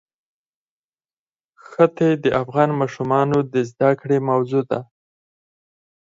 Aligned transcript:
ښتې 1.67 2.09
د 2.23 2.25
افغان 2.41 2.69
ماشومانو 2.81 3.37
د 3.53 3.55
زده 3.71 3.89
کړې 3.99 4.17
موضوع 4.29 4.63
ده. 4.71 4.79